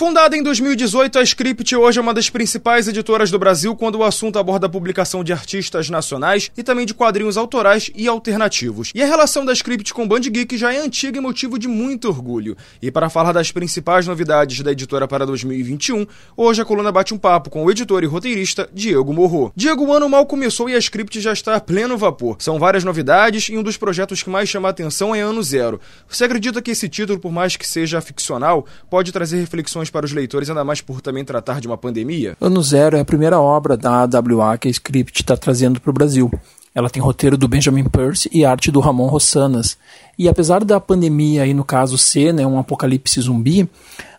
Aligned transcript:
Fundada 0.00 0.34
em 0.34 0.42
2018, 0.42 1.18
a 1.18 1.22
Script 1.22 1.76
hoje 1.76 1.98
é 1.98 2.00
uma 2.00 2.14
das 2.14 2.30
principais 2.30 2.88
editoras 2.88 3.30
do 3.30 3.38
Brasil 3.38 3.76
quando 3.76 3.96
o 3.96 4.02
assunto 4.02 4.38
aborda 4.38 4.66
a 4.66 4.70
publicação 4.70 5.22
de 5.22 5.30
artistas 5.30 5.90
nacionais 5.90 6.50
e 6.56 6.62
também 6.62 6.86
de 6.86 6.94
quadrinhos 6.94 7.36
autorais 7.36 7.90
e 7.94 8.08
alternativos. 8.08 8.92
E 8.94 9.02
a 9.02 9.06
relação 9.06 9.44
da 9.44 9.52
Script 9.52 9.92
com 9.92 10.08
Band 10.08 10.20
Geek 10.20 10.56
já 10.56 10.72
é 10.72 10.78
antiga 10.78 11.18
e 11.18 11.20
motivo 11.20 11.58
de 11.58 11.68
muito 11.68 12.08
orgulho. 12.08 12.56
E 12.80 12.90
para 12.90 13.10
falar 13.10 13.32
das 13.32 13.52
principais 13.52 14.06
novidades 14.06 14.62
da 14.62 14.72
editora 14.72 15.06
para 15.06 15.26
2021, 15.26 16.06
hoje 16.34 16.62
a 16.62 16.64
coluna 16.64 16.90
bate 16.90 17.12
um 17.12 17.18
papo 17.18 17.50
com 17.50 17.66
o 17.66 17.70
editor 17.70 18.02
e 18.02 18.06
roteirista 18.06 18.70
Diego 18.72 19.12
Morro. 19.12 19.52
Diego, 19.54 19.84
o 19.84 19.92
ano 19.92 20.08
mal 20.08 20.24
começou 20.24 20.70
e 20.70 20.74
a 20.74 20.78
Script 20.78 21.20
já 21.20 21.34
está 21.34 21.56
a 21.56 21.60
pleno 21.60 21.98
vapor. 21.98 22.36
São 22.38 22.58
várias 22.58 22.84
novidades 22.84 23.50
e 23.50 23.58
um 23.58 23.62
dos 23.62 23.76
projetos 23.76 24.22
que 24.22 24.30
mais 24.30 24.48
chama 24.48 24.68
a 24.68 24.70
atenção 24.70 25.14
é 25.14 25.20
Ano 25.20 25.42
Zero. 25.42 25.78
Você 26.08 26.24
acredita 26.24 26.62
que 26.62 26.70
esse 26.70 26.88
título, 26.88 27.20
por 27.20 27.30
mais 27.30 27.54
que 27.54 27.68
seja 27.68 28.00
ficcional, 28.00 28.64
pode 28.88 29.12
trazer 29.12 29.36
reflexões 29.36 29.89
para 29.90 30.06
os 30.06 30.12
leitores, 30.12 30.48
ainda 30.48 30.64
mais 30.64 30.80
por 30.80 31.00
também 31.00 31.24
tratar 31.24 31.60
de 31.60 31.66
uma 31.66 31.76
pandemia? 31.76 32.36
Ano 32.40 32.62
Zero 32.62 32.96
é 32.96 33.00
a 33.00 33.04
primeira 33.04 33.40
obra 33.40 33.76
da 33.76 34.02
AWA 34.02 34.56
que 34.56 34.68
a 34.68 34.70
Script 34.70 35.22
está 35.22 35.36
trazendo 35.36 35.80
para 35.80 35.90
o 35.90 35.94
Brasil. 35.94 36.30
Ela 36.74 36.88
tem 36.88 37.02
roteiro 37.02 37.36
do 37.36 37.48
Benjamin 37.48 37.84
Percy 37.84 38.30
e 38.32 38.44
arte 38.44 38.70
do 38.70 38.78
Ramon 38.78 39.08
Rossanas. 39.08 39.76
E 40.16 40.28
apesar 40.28 40.64
da 40.64 40.80
pandemia, 40.80 41.42
aí 41.42 41.52
no 41.52 41.64
caso 41.64 41.98
ser 41.98 42.32
né, 42.32 42.46
um 42.46 42.58
apocalipse 42.58 43.20
zumbi, 43.20 43.68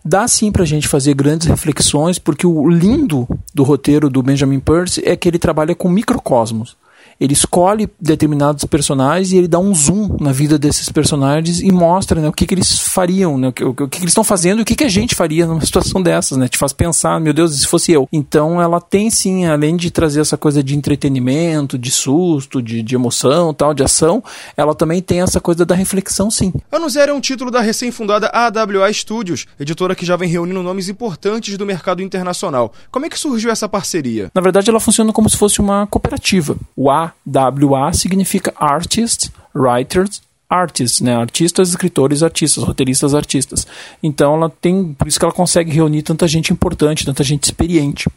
dá 0.04 0.28
sim 0.28 0.52
para 0.52 0.64
a 0.64 0.66
gente 0.66 0.88
fazer 0.88 1.14
grandes 1.14 1.48
reflexões, 1.48 2.20
porque 2.20 2.46
o 2.46 2.70
lindo 2.70 3.28
do 3.54 3.64
roteiro 3.64 4.10
do 4.10 4.22
Benjamin 4.22 4.60
Percy 4.60 5.02
é 5.06 5.16
que 5.16 5.30
ele 5.30 5.40
trabalha 5.40 5.74
com 5.74 5.88
microcosmos 5.88 6.76
ele 7.22 7.34
escolhe 7.34 7.88
determinados 8.02 8.66
personagens 8.66 9.32
e 9.32 9.38
ele 9.38 9.48
dá 9.48 9.60
um 9.60 9.76
zoom 9.76 10.18
na 10.20 10.32
vida 10.32 10.58
desses 10.58 10.90
personagens 10.90 11.62
e 11.62 11.72
mostra 11.72 12.20
né, 12.20 12.28
o 12.28 12.34
que, 12.34 12.48
que 12.48 12.56
eles 12.56 12.80
fariam, 12.80 13.38
né, 13.38 13.50
o, 13.50 13.54
que, 13.54 13.64
o 13.64 13.88
que, 13.88 14.00
eles 14.00 14.10
estão 14.10 14.24
fazendo 14.24 14.58
e 14.58 14.62
o 14.64 14.66
que, 14.66 14.76
que 14.76 14.84
a 14.84 14.90
gente 14.90 15.14
faria 15.14 15.46
numa 15.46 15.62
situação 15.64 16.02
dessas, 16.02 16.36
né? 16.36 16.48
Te 16.48 16.58
faz 16.58 16.74
pensar, 16.74 17.22
meu 17.22 17.32
Deus, 17.32 17.54
se 17.54 17.68
fosse 17.68 17.92
eu. 17.92 18.10
Então 18.12 18.60
ela 18.60 18.82
tem 18.82 19.12
sim, 19.12 19.46
além 19.46 19.76
de 19.76 19.92
trazer 19.92 20.20
essa 20.20 20.36
coisa 20.36 20.64
de 20.64 20.76
entretenimento, 20.76 21.78
de 21.78 21.92
susto, 21.92 22.60
de, 22.60 22.82
de 22.82 22.96
emoção, 22.96 23.54
tal, 23.54 23.76
de 23.76 23.84
ação, 23.84 24.24
ela 24.58 24.74
também 24.74 25.00
tem 25.00 25.22
essa 25.22 25.40
coisa 25.40 25.64
da 25.64 25.76
reflexão, 25.76 26.32
sim. 26.32 26.52
Ano 26.72 26.90
Zero 26.90 27.12
é 27.12 27.14
um 27.14 27.22
título 27.22 27.52
da 27.52 27.62
recém-fundada 27.62 28.32
AWA 28.34 28.92
Studios, 28.92 29.46
editora 29.60 29.94
que 29.94 30.08
já 30.08 30.16
vem 30.16 30.28
reunindo 30.28 30.64
nomes 30.64 30.90
importantes 30.90 31.56
do 31.56 31.68
mercado 31.68 32.02
internacional. 32.02 32.74
Como 32.90 33.06
é 33.06 33.10
que 33.10 33.20
surgiu 33.20 33.52
essa 33.52 33.70
parceria? 33.70 34.32
Na 34.34 34.42
verdade, 34.42 34.72
ela 34.72 34.80
funciona 34.80 35.14
como 35.14 35.30
se 35.30 35.38
fosse 35.38 35.60
uma 35.60 35.86
cooperativa. 35.86 36.58
O 36.76 36.90
A 36.90 37.11
WA 37.26 37.92
significa 37.94 38.54
Artists, 38.58 39.32
Writers, 39.54 40.22
Artists, 40.50 41.00
né? 41.00 41.16
Artistas, 41.16 41.70
escritores, 41.70 42.22
artistas, 42.22 42.64
roteiristas, 42.64 43.16
artistas. 43.16 43.66
Então 44.04 44.36
ela 44.36 44.50
tem, 44.50 44.94
por 44.94 45.08
isso 45.08 45.18
que 45.18 45.24
ela 45.24 45.34
consegue 45.34 45.72
reunir 45.72 46.02
tanta 46.02 46.28
gente 46.28 46.52
importante, 46.52 47.06
tanta 47.06 47.24
gente 47.24 47.46
experiente. 47.46 48.10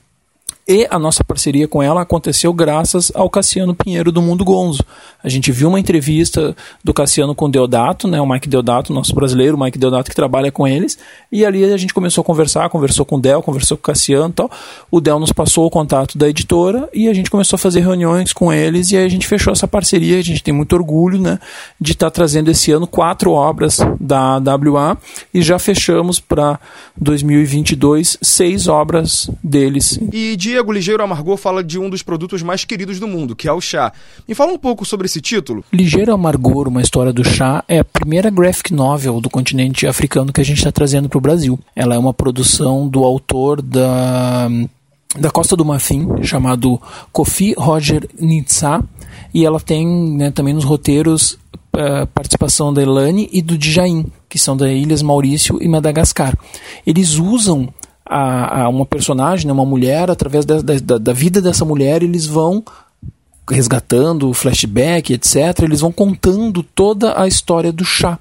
E 0.67 0.87
a 0.91 0.99
nossa 0.99 1.23
parceria 1.23 1.69
com 1.69 1.83
ela 1.83 2.01
aconteceu 2.01 2.51
graças 2.51 3.13
ao 3.15 3.29
Cassiano 3.29 3.75
Pinheiro 3.75 4.11
do 4.11 4.23
Mundo 4.23 4.45
Gonzo. 4.47 4.83
A 5.23 5.29
gente 5.29 5.53
viu 5.53 5.69
uma 5.69 5.79
entrevista 5.79 6.57
do 6.83 6.95
Cassiano 6.95 7.35
com 7.35 7.45
o 7.45 7.51
Deodato, 7.51 8.09
né, 8.09 8.19
o 8.19 8.27
Mike 8.27 8.49
Deodato, 8.49 8.93
nosso 8.93 9.15
brasileiro, 9.15 9.57
o 9.59 9.61
Mike 9.61 9.79
Deodato 9.79 10.09
que 10.09 10.17
trabalha 10.17 10.51
com 10.51 10.67
eles, 10.67 10.99
e 11.31 11.45
ali 11.45 11.65
a 11.65 11.77
gente 11.77 11.93
começou 11.93 12.23
a 12.23 12.25
conversar, 12.25 12.71
conversou 12.71 13.05
com 13.05 13.17
o 13.17 13.21
Del, 13.21 13.43
conversou 13.43 13.77
com 13.77 13.83
o 13.83 13.85
Cassiano 13.85 14.31
e 14.31 14.33
tal. 14.33 14.51
O 14.91 15.03
Del 15.03 15.19
nos 15.19 15.33
passou 15.33 15.67
o 15.67 15.71
contato 15.71 16.17
da 16.17 16.29
editora 16.29 16.89
e 16.95 17.09
a 17.09 17.15
gente 17.15 17.31
começou 17.31 17.57
a 17.57 17.59
fazer 17.59 17.81
reuniões 17.81 18.33
com 18.33 18.51
eles 18.51 18.91
e 18.91 18.97
aí 18.97 19.05
a 19.05 19.09
gente 19.09 19.27
fechou 19.27 19.53
essa 19.53 19.69
parceria. 19.69 20.19
A 20.19 20.23
gente 20.23 20.43
tem 20.43 20.55
muito 20.55 20.75
orgulho 20.75 21.19
né, 21.19 21.39
de 21.79 21.93
estar 21.93 22.07
tá 22.07 22.11
trazendo 22.11 22.51
esse 22.51 22.73
ano 22.73 22.87
quatro 22.87 23.33
obras 23.33 23.81
da 24.01 24.39
WA 24.39 24.97
e 25.33 25.43
já 25.43 25.59
fechamos 25.59 26.21
para 26.21 26.59
2022 26.99 28.17
seis 28.23 28.67
obras 28.67 29.31
deles. 29.43 29.99
E 30.13 30.37
de 30.37 30.54
Diego 30.55 30.71
Ligeiro 30.71 31.03
Amargor 31.03 31.37
fala 31.37 31.65
de 31.65 31.81
um 31.81 31.91
dos 31.91 32.01
produtos 32.01 32.41
mais 32.41 32.65
queridos 32.65 33.01
do 33.01 33.09
mundo, 33.09 33.35
que 33.35 33.49
é 33.49 33.53
o 33.53 33.61
chá. 33.61 33.93
Me 34.29 34.37
fala 34.37 34.53
um 34.53 34.59
pouco 34.59 34.85
sobre 34.85 35.07
esse 35.07 35.21
título. 35.21 35.65
Ligeiro 35.73 36.15
Amargor, 36.15 36.69
uma 36.69 36.81
história 36.81 37.13
do 37.13 37.25
chá, 37.25 37.65
é 37.67 37.81
a 37.81 37.85
primeira 37.85 38.31
graphic 38.31 38.73
novel 38.73 39.21
do 39.21 39.29
continente 39.29 39.85
africano 39.85 40.33
que 40.33 40.41
a 40.41 40.45
gente 40.45 40.59
está 40.59 40.71
trazendo 40.71 41.09
para 41.09 41.19
o 41.19 41.21
Brasil. 41.21 41.59
Ela 41.75 41.97
é 41.97 41.99
uma 41.99 42.15
produção 42.15 42.87
do 42.87 43.03
autor 43.03 43.61
da 43.61 44.49
da 45.19 45.31
Costa 45.31 45.57
do 45.57 45.65
Marfim, 45.65 46.23
chamado 46.23 46.81
Kofi 47.13 47.55
Roger 47.57 48.09
Nitsa, 48.19 48.83
e 49.33 49.45
ela 49.45 49.59
tem 49.59 49.87
né, 50.17 50.31
também 50.31 50.55
nos 50.55 50.65
roteiros 50.65 51.33
uh, 51.75 52.07
participação 52.15 52.73
da 52.73 52.83
Elane 52.83 53.29
e 53.33 53.43
do 53.43 53.59
Djain, 53.59 54.07
que 54.29 54.39
são 54.39 54.57
da 54.57 54.73
Ilhas 54.73 55.03
Maurício 55.03 55.59
e 55.61 55.69
Madagascar. 55.69 56.37
Eles 56.87 57.17
usam 57.17 57.73
a, 58.07 58.63
a 58.63 58.69
uma 58.69 58.85
personagem, 58.85 59.47
né, 59.47 59.53
uma 59.53 59.65
mulher, 59.65 60.11
através 60.11 60.45
da, 60.45 60.61
da, 60.61 60.99
da 60.99 61.13
vida 61.13 61.41
dessa 61.41 61.65
mulher, 61.65 62.03
eles 62.03 62.27
vão 62.27 62.63
resgatando 63.51 64.33
flashback, 64.33 65.13
etc. 65.13 65.63
Eles 65.63 65.81
vão 65.81 65.93
contando 65.93 66.63
toda 66.63 67.21
a 67.21 67.27
história 67.27 67.73
do 67.73 67.85
chá. 67.85 68.19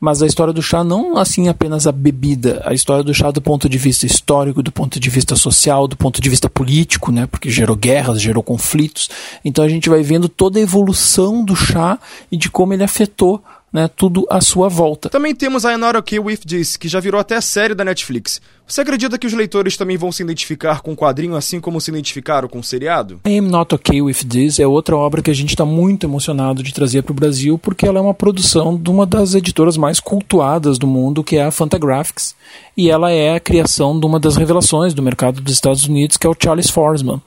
Mas 0.00 0.22
a 0.22 0.26
história 0.26 0.52
do 0.52 0.62
chá 0.62 0.84
não 0.84 1.16
assim 1.16 1.48
apenas 1.48 1.84
a 1.84 1.90
bebida, 1.90 2.62
a 2.64 2.72
história 2.72 3.02
do 3.02 3.12
chá 3.12 3.32
do 3.32 3.42
ponto 3.42 3.68
de 3.68 3.76
vista 3.76 4.06
histórico, 4.06 4.62
do 4.62 4.70
ponto 4.70 5.00
de 5.00 5.10
vista 5.10 5.34
social, 5.34 5.88
do 5.88 5.96
ponto 5.96 6.20
de 6.20 6.30
vista 6.30 6.48
político, 6.48 7.10
né? 7.10 7.26
Porque 7.26 7.50
gerou 7.50 7.74
guerras, 7.74 8.20
gerou 8.20 8.42
conflitos. 8.42 9.10
Então 9.44 9.64
a 9.64 9.68
gente 9.68 9.88
vai 9.88 10.02
vendo 10.02 10.28
toda 10.28 10.60
a 10.60 10.62
evolução 10.62 11.44
do 11.44 11.56
chá 11.56 11.98
e 12.30 12.36
de 12.36 12.48
como 12.48 12.72
ele 12.72 12.84
afetou 12.84 13.42
né, 13.72 13.88
tudo 13.88 14.26
à 14.30 14.40
sua 14.40 14.68
volta. 14.68 15.08
Também 15.08 15.34
temos 15.34 15.64
a 15.64 15.72
I'm 15.72 15.78
Not 15.78 15.96
Okay 15.98 16.18
With 16.18 16.38
This, 16.38 16.76
que 16.76 16.88
já 16.88 17.00
virou 17.00 17.20
até 17.20 17.40
série 17.40 17.74
da 17.74 17.84
Netflix. 17.84 18.40
Você 18.66 18.82
acredita 18.82 19.18
que 19.18 19.26
os 19.26 19.32
leitores 19.32 19.78
também 19.78 19.96
vão 19.96 20.12
se 20.12 20.22
identificar 20.22 20.82
com 20.82 20.92
o 20.92 20.96
quadrinho 20.96 21.34
assim 21.34 21.58
como 21.58 21.80
se 21.80 21.90
identificaram 21.90 22.48
com 22.48 22.58
o 22.58 22.62
seriado? 22.62 23.20
I'm 23.26 23.40
Not 23.40 23.74
Okay 23.74 24.02
With 24.02 24.26
This 24.28 24.58
é 24.58 24.66
outra 24.66 24.94
obra 24.94 25.22
que 25.22 25.30
a 25.30 25.34
gente 25.34 25.50
está 25.50 25.64
muito 25.64 26.04
emocionado 26.04 26.62
de 26.62 26.74
trazer 26.74 27.02
para 27.02 27.12
o 27.12 27.14
Brasil, 27.14 27.58
porque 27.58 27.86
ela 27.86 27.98
é 27.98 28.02
uma 28.02 28.12
produção 28.12 28.76
de 28.76 28.90
uma 28.90 29.06
das 29.06 29.34
editoras 29.34 29.78
mais 29.78 30.00
cultuadas 30.00 30.78
do 30.78 30.86
mundo, 30.86 31.24
que 31.24 31.36
é 31.36 31.44
a 31.44 31.50
Fantagraphics, 31.50 32.34
e 32.76 32.90
ela 32.90 33.10
é 33.10 33.34
a 33.34 33.40
criação 33.40 33.98
de 33.98 34.04
uma 34.04 34.20
das 34.20 34.36
revelações 34.36 34.92
do 34.92 35.02
mercado 35.02 35.40
dos 35.40 35.54
Estados 35.54 35.84
Unidos, 35.84 36.18
que 36.18 36.26
é 36.26 36.30
o 36.30 36.36
Charles 36.38 36.68
Forsman. 36.68 37.22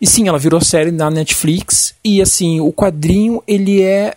E 0.00 0.06
sim, 0.06 0.28
ela 0.28 0.38
virou 0.38 0.60
série 0.60 0.92
na 0.92 1.10
Netflix, 1.10 1.94
e 2.04 2.22
assim, 2.22 2.60
o 2.60 2.72
quadrinho 2.72 3.42
ele 3.48 3.82
é 3.82 4.14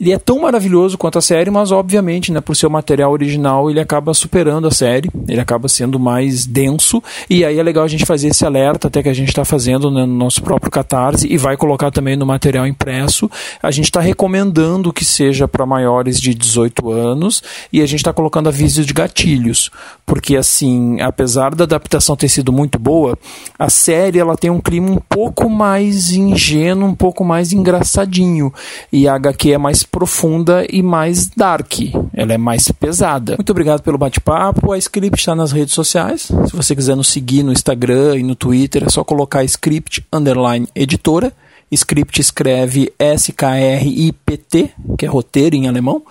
ele 0.00 0.12
é 0.12 0.18
tão 0.18 0.40
maravilhoso 0.40 0.96
quanto 0.96 1.18
a 1.18 1.22
série, 1.22 1.50
mas 1.50 1.70
obviamente, 1.70 2.32
né, 2.32 2.40
por 2.40 2.56
seu 2.56 2.70
material 2.70 3.12
original, 3.12 3.70
ele 3.70 3.80
acaba 3.80 4.14
superando 4.14 4.66
a 4.66 4.70
série, 4.70 5.10
ele 5.28 5.40
acaba 5.40 5.68
sendo 5.68 5.98
mais 5.98 6.46
denso, 6.46 7.02
e 7.28 7.44
aí 7.44 7.58
é 7.58 7.62
legal 7.62 7.84
a 7.84 7.88
gente 7.88 8.06
fazer 8.06 8.28
esse 8.28 8.44
alerta, 8.44 8.88
até 8.88 9.02
que 9.02 9.08
a 9.08 9.14
gente 9.14 9.28
está 9.28 9.44
fazendo 9.44 9.90
né, 9.90 10.06
no 10.06 10.14
nosso 10.14 10.42
próprio 10.42 10.70
Catarse, 10.70 11.26
e 11.30 11.36
vai 11.36 11.56
colocar 11.56 11.90
também 11.90 12.16
no 12.16 12.24
material 12.24 12.66
impresso. 12.66 13.30
A 13.62 13.70
gente 13.70 13.84
está 13.84 14.00
recomendando 14.00 14.92
que 14.92 15.04
seja 15.04 15.46
para 15.46 15.66
maiores 15.66 16.20
de 16.20 16.34
18 16.34 16.90
anos, 16.90 17.42
e 17.72 17.82
a 17.82 17.86
gente 17.86 18.00
está 18.00 18.12
colocando 18.12 18.48
avisos 18.48 18.86
de 18.86 18.94
gatilhos, 18.94 19.70
porque 20.06 20.36
assim, 20.36 21.00
apesar 21.00 21.54
da 21.54 21.64
adaptação 21.64 22.16
ter 22.16 22.28
sido 22.28 22.52
muito 22.52 22.78
boa, 22.78 23.18
a 23.58 23.68
série 23.68 24.18
ela 24.18 24.36
tem 24.36 24.50
um 24.50 24.60
clima 24.60 24.90
um 24.90 24.98
pouco 25.08 25.48
mais 25.48 26.10
ingênuo, 26.10 26.88
um 26.88 26.94
pouco 26.94 27.24
mais 27.24 27.52
engraçadinho, 27.52 28.52
e 28.92 29.06
a 29.06 29.14
HQ 29.14 29.52
é 29.52 29.58
mais 29.60 29.82
profunda 29.82 30.66
e 30.68 30.82
mais 30.82 31.28
dark. 31.28 31.74
Ela 32.12 32.34
é 32.34 32.38
mais 32.38 32.70
pesada. 32.72 33.36
Muito 33.36 33.50
obrigado 33.50 33.82
pelo 33.82 33.98
bate-papo. 33.98 34.72
A 34.72 34.78
Script 34.78 35.20
está 35.20 35.34
nas 35.34 35.52
redes 35.52 35.74
sociais. 35.74 36.22
Se 36.22 36.56
você 36.56 36.74
quiser 36.74 36.96
nos 36.96 37.08
seguir 37.08 37.42
no 37.42 37.52
Instagram 37.52 38.16
e 38.16 38.22
no 38.22 38.34
Twitter, 38.34 38.84
é 38.84 38.90
só 38.90 39.04
colocar 39.04 39.44
Script 39.44 40.04
Underline 40.12 40.66
Editora. 40.74 41.32
Script 41.70 42.20
escreve 42.20 42.92
S-K-R-I-P-T, 42.98 44.70
que 44.98 45.06
é 45.06 45.08
roteiro 45.08 45.54
em 45.54 45.68
alemão. 45.68 46.02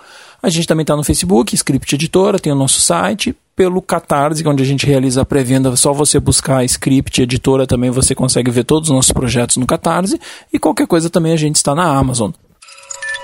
A 0.42 0.48
gente 0.48 0.66
também 0.66 0.82
está 0.82 0.96
no 0.96 1.04
Facebook, 1.04 1.54
Script 1.54 1.94
Editora, 1.94 2.38
tem 2.38 2.50
o 2.50 2.56
nosso 2.56 2.80
site, 2.80 3.36
pelo 3.54 3.82
Catarse, 3.82 4.46
onde 4.48 4.62
a 4.62 4.66
gente 4.66 4.86
realiza 4.86 5.20
a 5.20 5.24
pré-venda. 5.24 5.68
É 5.68 5.76
só 5.76 5.92
você 5.92 6.18
buscar 6.18 6.64
Script 6.64 7.20
Editora 7.20 7.66
também 7.66 7.90
você 7.90 8.14
consegue 8.14 8.50
ver 8.50 8.64
todos 8.64 8.88
os 8.88 8.94
nossos 8.94 9.12
projetos 9.12 9.58
no 9.58 9.66
Catarse. 9.66 10.18
E 10.50 10.58
qualquer 10.58 10.86
coisa 10.86 11.10
também 11.10 11.32
a 11.32 11.36
gente 11.36 11.56
está 11.56 11.74
na 11.74 11.84
Amazon. 11.84 12.30